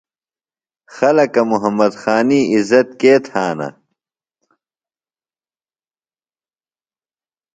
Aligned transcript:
خلکہ 0.95 1.41
محمد 1.51 1.93
خانی 2.01 2.39
عزت 2.55 2.87
کے 3.01 3.13
تھانہ؟ 3.27 3.67